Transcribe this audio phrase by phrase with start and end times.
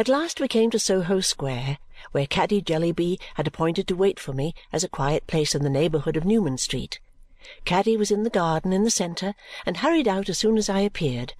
[0.00, 1.76] At last we came to Soho Square,
[2.12, 5.68] where Caddy Jellyby had appointed to wait for me as a quiet place in the
[5.68, 7.00] neighbourhood of Newman Street.
[7.66, 9.34] Caddy was in the garden in the centre
[9.66, 11.34] and hurried out as soon as I appeared.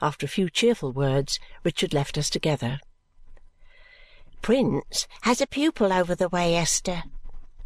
[0.00, 2.80] After a few cheerful words, Richard left us together.
[4.40, 7.02] "Prince has a pupil over the way, Esther,"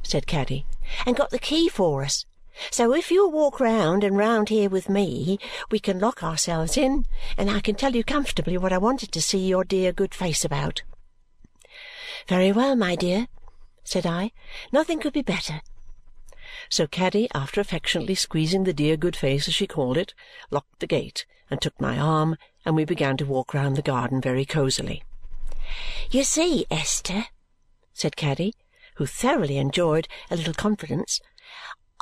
[0.02, 0.66] said Caddy,
[1.06, 2.27] "and got the key for us.
[2.70, 5.38] So if you'll walk round and round here with me,
[5.70, 7.06] we can lock ourselves in,
[7.36, 10.44] and I can tell you comfortably what I wanted to see your dear good face
[10.44, 10.82] about."
[12.29, 13.29] "Very well, my dear,"
[13.84, 14.32] said I.
[14.70, 15.62] "Nothing could be better."
[16.68, 20.14] So Caddy, after affectionately squeezing the dear good face, as she called it,
[20.50, 24.21] locked the gate and took my arm, and we began to walk round the garden
[24.21, 25.02] very cosily.
[26.10, 27.26] "You see, Esther,"
[27.93, 28.54] said Caddy,
[28.96, 31.21] who thoroughly enjoyed a little confidence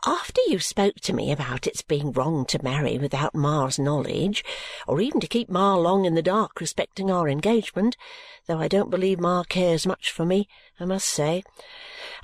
[0.06, 4.44] after you spoke to me about its being wrong to marry without Ma's knowledge,
[4.86, 7.96] or even to keep Ma long in the dark respecting our engagement,
[8.46, 11.42] though I don't believe Ma cares much for me, I must say,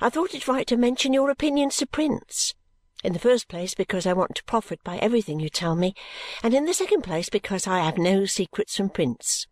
[0.01, 2.55] I thought it right to mention your opinions to Prince.
[3.03, 5.93] In the first place, because I want to profit by everything you tell me,
[6.41, 9.45] and in the second place, because I have no secrets from Prince.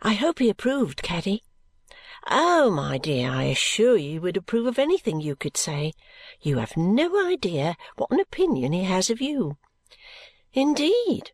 [0.00, 1.42] I hope he approved, Caddy.
[2.28, 5.92] Oh, my dear, I assure you he would approve of anything you could say.
[6.40, 9.58] You have no idea what an opinion he has of you."
[10.52, 11.32] "Indeed?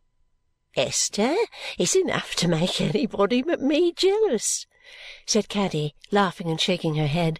[0.75, 1.35] Esther,
[1.77, 4.65] it's enough to make anybody but me jealous,"
[5.27, 7.39] said Caddy, laughing and shaking her head.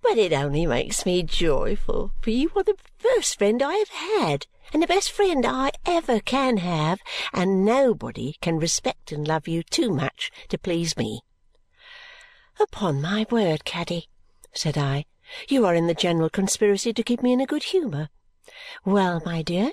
[0.00, 4.46] "But it only makes me joyful, for you are the first friend I have had,
[4.72, 7.00] and the best friend I ever can have,
[7.34, 11.20] and nobody can respect and love you too much to please me.
[12.62, 14.10] "Upon my word, Caddy,"
[14.52, 15.06] said I,
[15.48, 18.10] "you are in the general conspiracy to keep me in a good humour.
[18.84, 19.72] Well, my dear?"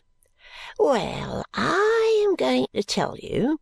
[0.79, 3.59] "Well, I am going to tell you,"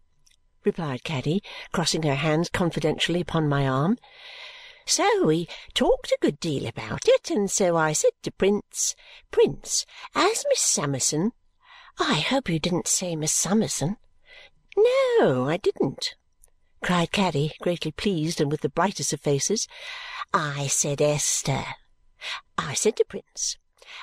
[0.64, 3.98] replied Caddy, crossing her hands confidentially upon my arm.
[4.86, 8.96] "So we talked a good deal about it, and so I said to Prince,
[9.32, 11.32] 'Prince, as Miss Summerson
[11.98, 13.98] I hope you didn't say Miss Summerson?"
[14.78, 16.14] "No, I didn't
[16.86, 19.68] cried Caddy, greatly pleased and with the brightest of faces.
[20.32, 21.66] "I said Esther.
[22.60, 23.58] I said to Prince,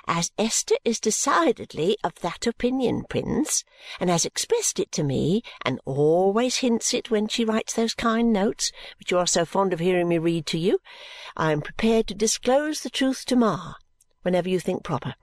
[0.09, 3.63] 'As Esther is decidedly of that opinion, Prince,
[4.01, 8.33] and has expressed it to me, and always hints it when she writes those kind
[8.33, 10.81] notes which you are so fond of hearing me read to you,
[11.37, 13.75] I am prepared to disclose the truth to Ma
[14.23, 15.15] whenever you think proper.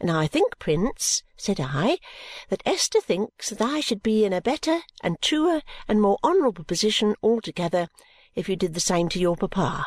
[0.00, 1.98] And I think, Prince,' said I,
[2.48, 6.64] 'that Esther thinks that I should be in a better and truer and more honourable
[6.64, 7.88] position altogether
[8.34, 9.86] if you did the same to your papa.'"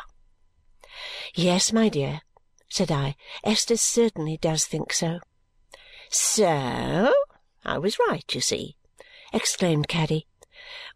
[1.34, 2.20] "Yes, my dear,"
[2.68, 5.20] said I, "Esther certainly does think so."
[6.10, 7.14] "So
[7.64, 8.76] I was right, you see!"
[9.32, 10.26] exclaimed Caddy.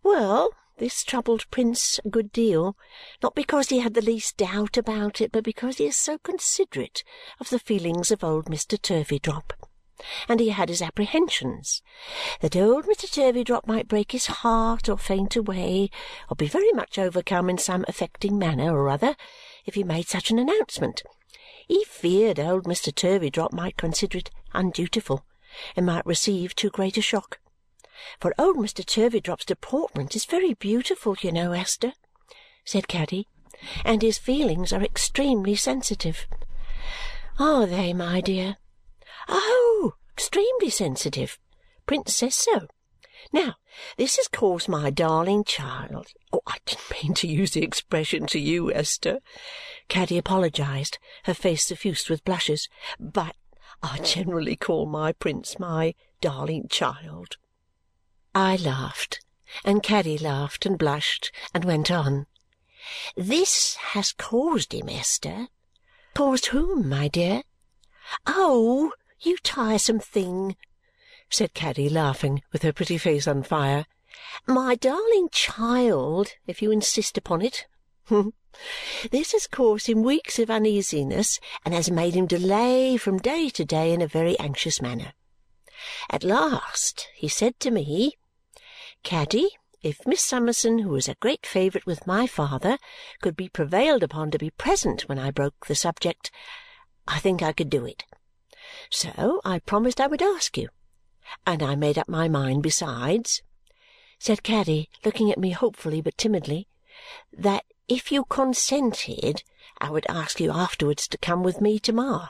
[0.02, 0.52] "Well!
[0.78, 2.76] This troubled Prince a good deal,
[3.22, 7.02] not because he had the least doubt about it, but because he is so considerate
[7.40, 8.78] of the feelings of old Mr.
[8.78, 9.54] Turveydrop.
[10.28, 11.80] And he had his apprehensions
[12.42, 13.10] that old Mr.
[13.10, 15.88] Turveydrop might break his heart or faint away
[16.28, 19.16] or be very much overcome in some affecting manner or other
[19.64, 21.02] if he made such an announcement.
[21.66, 22.92] He feared old Mr.
[22.92, 25.24] Turveydrop might consider it undutiful
[25.74, 27.38] and might receive too great a shock.
[28.20, 28.84] For oh, old Mr.
[28.84, 31.94] Turveydrop's deportment is very beautiful, you know, Esther,"
[32.62, 33.26] said Caddy,
[33.86, 36.26] "and his feelings are extremely sensitive."
[37.38, 38.58] "Are they, my dear?"
[39.28, 41.38] "Oh, extremely sensitive.
[41.86, 42.68] Prince says so.
[43.32, 43.54] Now,
[43.96, 48.38] this has caused my darling child oh, I didn't mean to use the expression to
[48.38, 49.20] you, Esther,"
[49.88, 52.68] Caddy apologized, her face suffused with blushes,
[53.00, 53.36] "but
[53.82, 57.38] I generally call my Prince my darling child.
[58.38, 59.24] I laughed,
[59.64, 62.26] and Caddy laughed and blushed, and went on.
[63.16, 65.48] "This has caused him, Esther."
[66.12, 67.44] "Caused whom, my dear?"
[68.26, 70.54] "Oh, you tiresome thing!"
[71.30, 73.86] said Caddy, laughing, with her pretty face on fire.
[74.46, 77.66] "My darling child, if you insist upon it.
[79.10, 83.64] This has caused him weeks of uneasiness and has made him delay from day to
[83.64, 85.14] day in a very anxious manner.
[86.10, 88.18] At last he said to me.
[89.02, 89.50] Caddy,
[89.82, 92.76] if Miss Summerson, who was a great favourite with my father,
[93.22, 96.32] could be prevailed upon to be present when I broke the subject,
[97.06, 98.02] I think I could do it.
[98.90, 100.70] So I promised I would ask you.
[101.46, 103.42] And I made up my mind besides,"
[104.18, 106.66] said Caddy, looking at me hopefully but timidly,
[107.32, 109.44] "that if you consented,
[109.78, 112.28] I would ask you afterwards to come with me to Ma.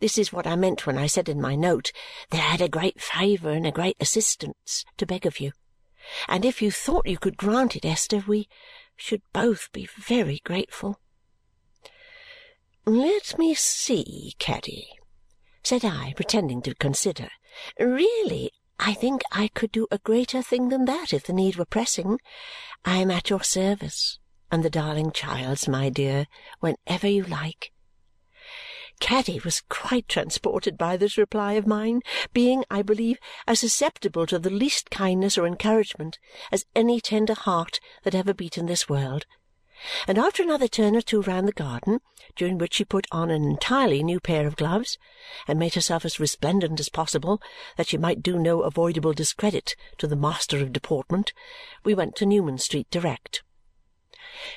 [0.00, 1.92] This is what I meant when I said in my note
[2.30, 5.52] that I had a great favour and a great assistance to beg of you.
[6.28, 8.48] And if you thought you could grant it, Esther, we
[8.96, 11.00] should both be very grateful."
[12.84, 14.88] "Let me see, Caddy,"
[15.62, 17.30] said I, pretending to consider.
[17.78, 21.64] "Really, I think I could do a greater thing than that if the need were
[21.64, 22.20] pressing.
[22.84, 24.18] I am at your service,
[24.50, 26.26] and the darling child's, my dear,
[26.60, 27.72] whenever you like.
[29.00, 32.02] Caddy was quite transported by this reply of mine,
[32.32, 36.18] being, I believe, as susceptible to the least kindness or encouragement
[36.50, 39.24] as any tender heart that ever beat in this world.
[40.08, 42.00] And after another turn or two round the garden,
[42.34, 44.98] during which she put on an entirely new pair of gloves
[45.46, 47.40] and made herself as resplendent as possible
[47.76, 51.32] that she might do no avoidable discredit to the master of deportment,
[51.84, 53.44] we went to Newman Street direct.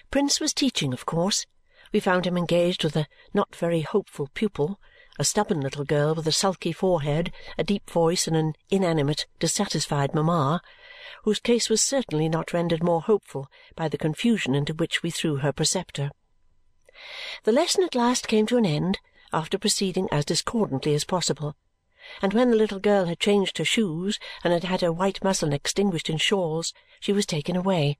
[0.10, 1.46] Prince was teaching, of course,
[1.92, 4.80] we found him engaged with a not very hopeful pupil,
[5.20, 10.14] a stubborn little girl with a sulky forehead, a deep voice, and an inanimate, dissatisfied
[10.16, 10.62] mamma,
[11.24, 15.38] whose case was certainly not rendered more hopeful by the confusion into which we threw
[15.38, 16.12] her preceptor.
[17.44, 19.00] The lesson at last came to an end,
[19.34, 21.56] after proceeding as discordantly as possible,
[22.22, 25.54] and when the little girl had changed her shoes and had had her white muslin
[25.54, 27.98] extinguished in shawls, she was taken away.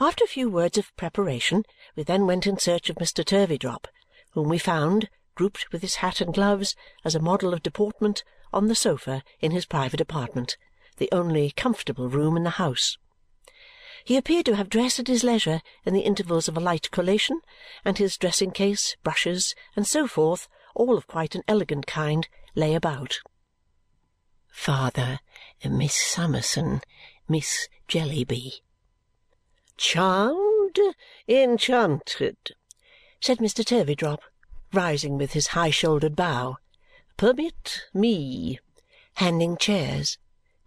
[0.00, 1.64] After a few words of preparation,
[1.94, 3.24] we then went in search of Mr.
[3.24, 3.86] Turveydrop,
[4.32, 6.74] whom we found, grouped with his hat and gloves
[7.04, 10.56] as a model of deportment, on the sofa in his private apartment,
[10.96, 12.98] the only comfortable room in the house.
[14.04, 17.40] He appeared to have dressed at his leisure in the intervals of a light collation,
[17.84, 23.18] and his dressing-case, brushes, and so forth, all of quite an elegant kind, lay about.
[24.48, 25.20] "Father,
[25.64, 26.80] Miss Summerson,
[27.28, 28.62] Miss Jellyby."
[29.82, 30.78] "Charmed,
[31.26, 32.36] enchanted,"
[33.18, 33.64] said Mr.
[33.64, 34.20] Turveydrop,
[34.74, 36.58] rising with his high-shouldered bow.
[37.16, 38.58] "Permit me,"
[39.14, 40.18] handing chairs.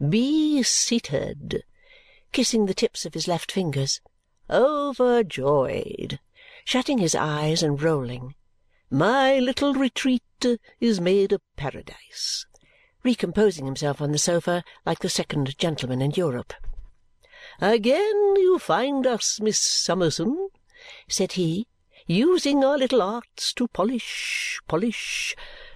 [0.10, 1.64] "Be seated,"
[2.32, 4.02] kissing the tips of his left fingers.
[4.50, 6.20] "Overjoyed,"
[6.66, 8.34] shutting his eyes and rolling.
[8.90, 10.24] "My little retreat
[10.80, 12.48] is made a paradise,"
[13.04, 16.56] recomposing himself on the sofa like the second gentleman in Europe.
[17.62, 20.50] "Again you find us, Miss Summerson,"
[21.08, 21.68] said he,
[22.08, 25.36] "using our little arts to polish, polish.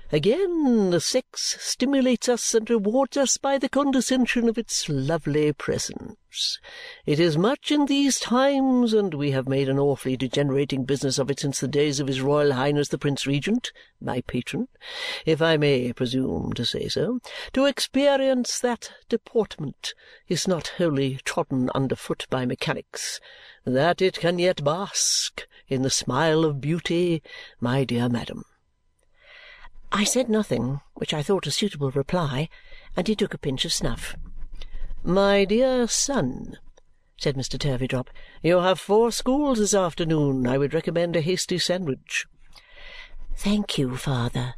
[0.10, 6.60] Again the sex stimulates us and rewards us by the condescension of its lovely presence.
[7.06, 11.30] It is much in these times, and we have made an awfully degenerating business of
[11.30, 14.70] it since the days of his Royal Highness the Prince Regent, my patron,
[15.26, 17.20] if I may presume to say so,
[17.52, 19.94] to experience that deportment
[20.30, 23.20] is not wholly trodden under foot by mechanics,
[23.66, 27.22] that it can yet bask in the smile of beauty,
[27.60, 28.46] my dear madam.
[29.92, 32.50] I said nothing, which I thought a suitable reply,
[32.96, 34.16] and he took a pinch of snuff.
[35.02, 36.58] "My dear son,"
[37.18, 37.58] said Mr.
[37.58, 38.10] Turveydrop,
[38.44, 40.46] "you have four schools this afternoon.
[40.46, 42.26] I would recommend a hasty sandwich."
[43.36, 44.56] "Thank you, father,"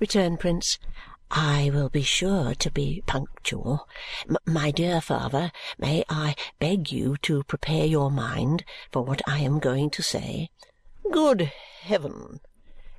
[0.00, 0.78] returned Prince.
[1.30, 3.86] "I will be sure to be punctual.
[4.46, 9.58] My dear father, may I beg you to prepare your mind for what I am
[9.58, 10.48] going to say?"
[11.12, 12.40] "Good heaven!"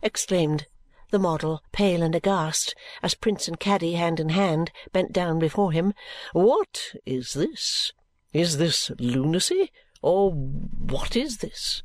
[0.03, 0.67] exclaimed
[1.09, 5.71] the model, pale and aghast, as Prince and Caddy, hand in hand, bent down before
[5.71, 5.93] him.
[6.33, 7.93] "What is this?
[8.33, 9.71] Is this lunacy,
[10.01, 11.81] or what is this?"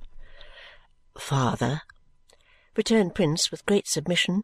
[1.17, 1.83] "Father,"
[2.75, 4.43] returned Prince with great submission,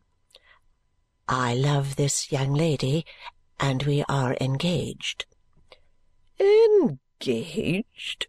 [1.27, 3.05] "I love this young lady,
[3.59, 5.27] and we are engaged."
[6.39, 8.29] "Engaged!"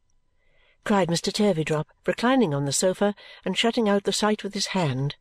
[0.83, 1.31] cried Mr.
[1.31, 3.13] Turveydrop, reclining on the sofa
[3.45, 5.15] and shutting out the sight with his hand.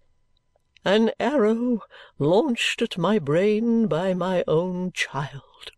[0.85, 1.81] An arrow
[2.21, 5.73] launched at my brain by my own child!"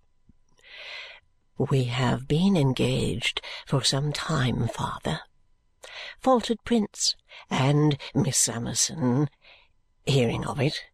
[1.57, 5.23] "We have been engaged for some time, father,"
[6.19, 7.17] faltered Prince,
[7.49, 9.31] "and Miss Summerson,
[10.05, 10.85] hearing of it,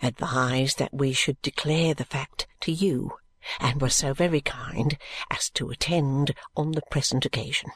[0.00, 3.18] advised that we should declare the fact to you
[3.60, 4.96] and was so very kind
[5.30, 7.70] as to attend on the present occasion.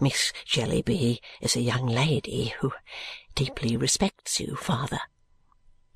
[0.00, 2.72] Miss Jellyby is a young lady who
[3.34, 5.00] deeply respects you, father."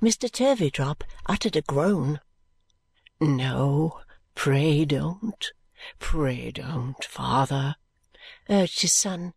[0.02, 0.30] Mr.
[0.30, 2.20] Turveydrop uttered a groan.
[3.20, 4.02] "No,
[4.34, 5.52] pray don't,
[5.98, 7.76] pray don't, father,"
[8.50, 9.32] urged his son.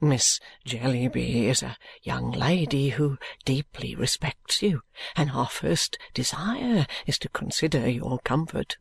[0.00, 4.82] "Miss Jellyby is a young lady who deeply respects you,
[5.14, 8.78] and our first desire is to consider your comfort."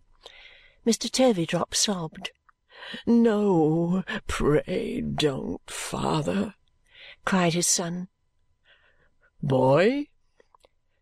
[0.86, 1.12] Mr.
[1.12, 2.32] Turveydrop sobbed.
[3.06, 6.56] "No, pray don't, father!"
[7.26, 8.08] cried his son.
[9.44, 10.08] "Boy,"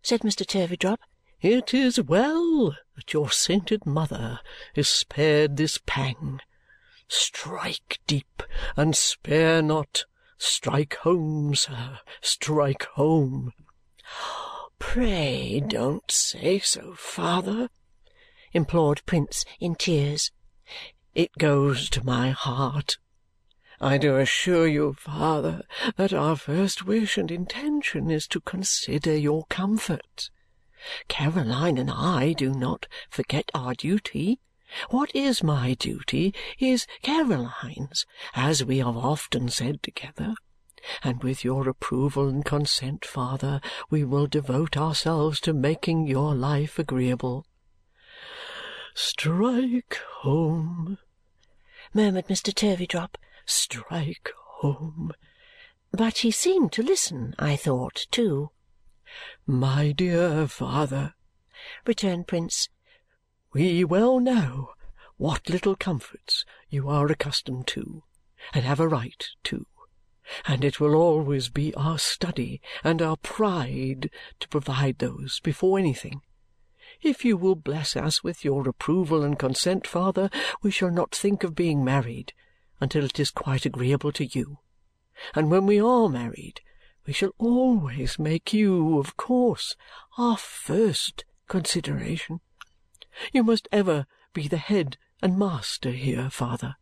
[0.01, 0.45] said Mr.
[0.45, 0.99] Turveydrop,
[1.41, 4.41] It is well that your sainted mother
[4.75, 6.41] is spared this pang.
[7.07, 8.43] Strike deep
[8.75, 10.03] and spare not.
[10.37, 13.53] Strike home, sir, strike home.
[14.79, 17.69] Pray don't say so, father,
[18.53, 20.31] implored Prince in tears.
[21.15, 22.97] It goes to my heart.
[23.81, 25.63] I do assure you, father,
[25.95, 30.29] that our first wish and intention is to consider your comfort.
[31.07, 34.39] Caroline and I do not forget our duty.
[34.89, 40.35] What is my duty is Caroline's, as we have often said together.
[41.03, 46.77] And with your approval and consent, father, we will devote ourselves to making your life
[46.77, 47.45] agreeable.
[48.93, 50.97] Strike home,
[51.93, 52.53] murmured Mr.
[52.53, 53.15] Turveydrop.
[53.45, 55.11] Strike home.
[55.91, 58.51] But he seemed to listen, I thought, too.
[59.47, 61.15] My dear father,
[61.85, 62.69] returned Prince,
[63.53, 64.73] we well know
[65.17, 68.03] what little comforts you are accustomed to
[68.53, 69.65] and have a right to,
[70.45, 76.21] and it will always be our study and our pride to provide those before anything.
[77.01, 80.29] If you will bless us with your approval and consent, father,
[80.61, 82.33] we shall not think of being married
[82.81, 84.59] until it is quite agreeable to you.
[85.33, 86.61] And when we are married,
[87.05, 89.75] we shall always make you, of course,
[90.17, 92.41] our first consideration.
[93.33, 96.75] You must ever be the head and master here, father,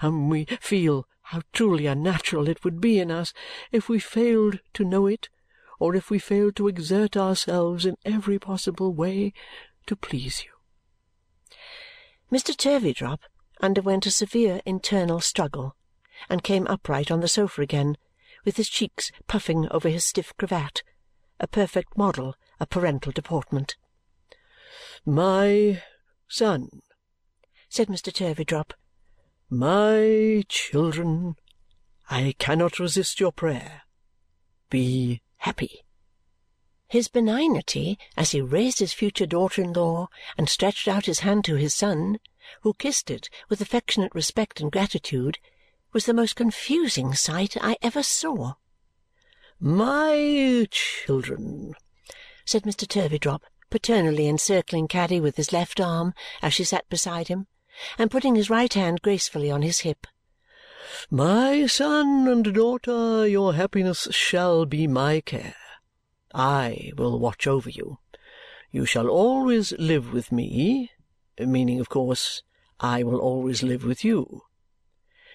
[0.00, 3.34] and we feel how truly unnatural it would be in us
[3.70, 5.28] if we failed to know it,
[5.78, 9.32] or if we failed to exert ourselves in every possible way
[9.86, 10.50] to please you.
[12.30, 12.54] Mr.
[12.54, 13.20] Turveydrop
[13.60, 15.74] underwent a severe internal struggle
[16.28, 17.96] and came upright on the sofa again,
[18.44, 20.82] with his cheeks puffing over his stiff cravat,
[21.40, 23.76] a perfect model of parental deportment.
[25.06, 25.82] My
[26.28, 26.68] son,
[27.68, 28.12] said Mr.
[28.12, 28.72] Turveydrop,
[29.50, 31.36] my children,
[32.10, 33.82] I cannot resist your prayer.
[34.68, 35.82] Be happy.
[36.88, 41.72] His benignity as he raised his future daughter-in-law and stretched out his hand to his
[41.72, 42.18] son,
[42.60, 45.38] who kissed it with affectionate respect and gratitude,
[45.94, 48.56] was the most confusing sight I ever saw.
[49.58, 51.74] My children,
[52.44, 52.86] said Mr.
[52.86, 53.40] Turveydrop,
[53.70, 56.12] paternally encircling Caddy with his left arm
[56.42, 57.46] as she sat beside him
[57.96, 60.06] and putting his right hand gracefully on his hip.
[61.10, 65.54] My son and daughter, your happiness shall be my care.
[66.34, 67.98] I will watch over you.
[68.72, 70.90] You shall always live with me,
[71.38, 72.42] meaning, of course,
[72.80, 74.42] I will always live with you.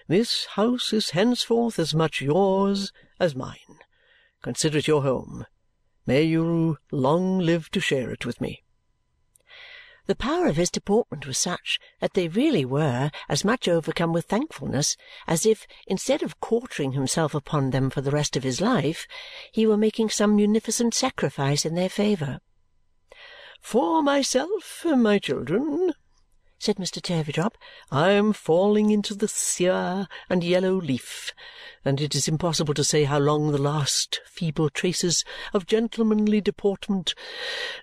[0.07, 3.79] This house is henceforth as much yours as mine.
[4.41, 5.45] Consider it your home.
[6.05, 8.63] May you long live to share it with me.
[10.05, 14.25] The power of his deportment was such that they really were as much overcome with
[14.25, 19.07] thankfulness as if, instead of quartering himself upon them for the rest of his life,
[19.51, 22.41] he were making some munificent sacrifice in their favour.
[23.61, 25.93] For myself, my children,
[26.63, 27.01] said Mr.
[27.01, 27.55] Turveydrop,
[27.91, 31.33] I am falling into the sere and yellow leaf,
[31.83, 37.15] and it is impossible to say how long the last feeble traces of gentlemanly deportment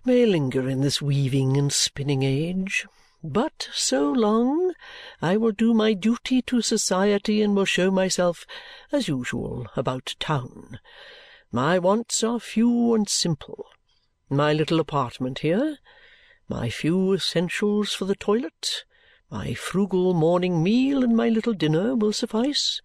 [0.03, 2.87] may linger in this weaving and spinning age.
[3.23, 4.73] But so long
[5.21, 8.47] I will do my duty to society and will show myself,
[8.91, 10.81] as usual, about town.
[11.53, 13.67] My wants are few and simple.
[14.31, 15.77] My little apartment here
[16.51, 18.85] my few essentials for the toilet,
[19.31, 22.83] my frugal morning meal, and my little dinner will suffice.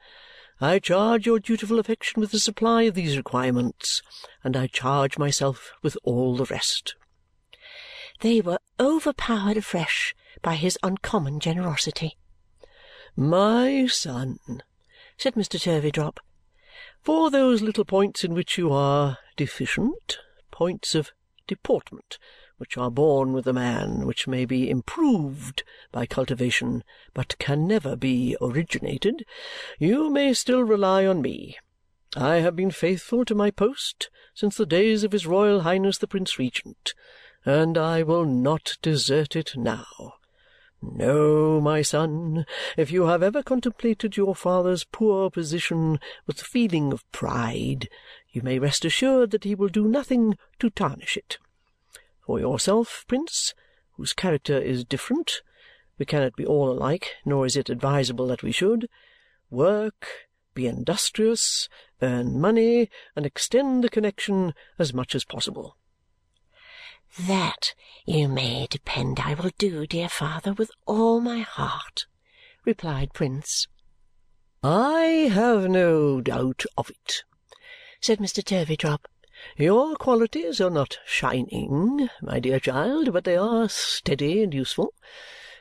[0.61, 4.03] I charge your dutiful affection with the supply of these requirements,
[4.43, 6.93] and I charge myself with all the rest.
[8.21, 12.17] They were overpowered afresh by his uncommon generosity.
[13.15, 14.37] My son,
[15.17, 15.59] said Mr.
[15.59, 16.19] Turveydrop,
[17.01, 20.19] for those little points in which you are deficient,
[20.51, 21.11] points of
[21.47, 22.19] deportment,
[22.57, 26.83] which are born with a man, which may be improved by cultivation,
[27.13, 29.25] but can never be originated,
[29.79, 31.57] you may still rely on me.
[32.15, 36.07] I have been faithful to my post since the days of His Royal Highness the
[36.07, 36.93] Prince Regent,
[37.45, 40.13] and I will not desert it now.
[40.81, 42.45] No, my son,
[42.77, 47.89] if you have ever contemplated your father's poor position with a feeling of pride,
[48.29, 51.37] you may rest assured that he will do nothing to tarnish it.
[52.25, 53.53] For yourself, Prince,
[53.97, 55.41] whose character is different
[55.97, 58.89] we cannot be all alike, nor is it advisable that we should
[59.49, 61.69] work, be industrious,
[62.01, 65.77] earn money, and extend the connexion as much as possible.
[67.17, 72.07] "That you may depend I will do, dear father, with all my heart,"
[72.65, 73.67] replied Prince.
[74.63, 77.23] "I have no doubt of it,"
[78.01, 78.43] said Mr.
[78.43, 79.07] Turveydrop.
[79.57, 84.91] "Your qualities are not shining, my dear child, but they are steady and useful.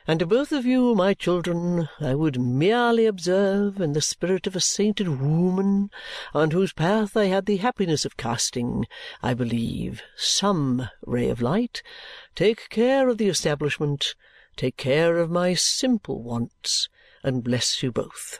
[0.07, 4.55] And to both of you, my children, I would merely observe, in the spirit of
[4.55, 5.91] a sainted woman
[6.33, 8.87] on whose path I had the happiness of casting,
[9.21, 11.83] I believe, some ray of light,
[12.33, 14.15] take care of the establishment,
[14.55, 16.89] take care of my simple wants,
[17.23, 18.39] and bless you both!"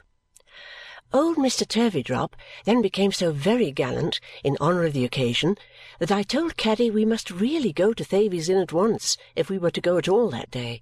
[1.14, 1.66] Old Mr.
[1.66, 2.34] Turveydrop
[2.66, 5.56] then became so very gallant in honour of the occasion
[6.00, 9.58] that I told Caddy we must really go to Thavies Inn at once if we
[9.58, 10.82] were to go at all that day.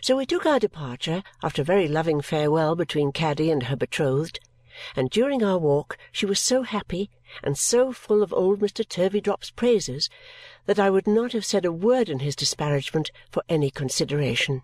[0.00, 4.38] So we took our departure after a very loving farewell between Caddy and her betrothed,
[4.96, 7.10] and during our walk she was so happy
[7.42, 8.86] and so full of old Mr.
[8.86, 10.08] Turveydrop's praises
[10.66, 14.62] that I would not have said a word in his disparagement for any consideration.